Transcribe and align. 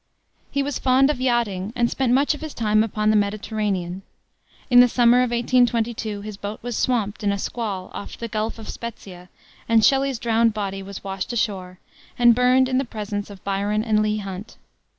He 0.49 0.63
was 0.63 0.79
fond 0.79 1.11
of 1.11 1.21
yachting, 1.21 1.73
and 1.75 1.87
spent 1.87 2.11
much 2.11 2.33
of 2.33 2.41
his 2.41 2.55
time 2.55 2.83
upon 2.83 3.11
the 3.11 3.15
Mediterranean. 3.15 4.01
In 4.71 4.79
the 4.79 4.87
summer 4.89 5.19
of 5.19 5.29
1822, 5.29 6.21
his 6.21 6.37
boat 6.37 6.57
was 6.63 6.75
swamped 6.75 7.23
in 7.23 7.31
a 7.31 7.37
squall 7.37 7.91
off 7.93 8.17
the 8.17 8.27
Gulf 8.27 8.57
of 8.57 8.67
Spezzia, 8.67 9.29
and 9.69 9.85
Shelley's 9.85 10.17
drowned 10.17 10.55
body 10.55 10.81
was 10.81 11.03
washed 11.03 11.33
ashore, 11.33 11.77
and 12.17 12.33
burned 12.33 12.67
in 12.67 12.79
the 12.79 12.83
presence 12.83 13.29
of 13.29 13.43
Byron 13.43 13.83
and 13.83 14.01
Leigh 14.01 14.17
Hunt. 14.17 14.57